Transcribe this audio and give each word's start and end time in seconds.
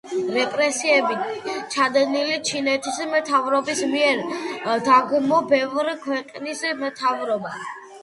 რეპრესიები 0.35 1.17
ჩადენილი 1.75 2.39
ჩინეთის 2.49 2.99
მთავრობის 3.13 3.85
მიერ, 3.95 4.27
დაგმო 4.91 5.45
ბევრი 5.55 5.97
ქვეყნის 6.11 6.69
მთავრობამ. 6.85 7.75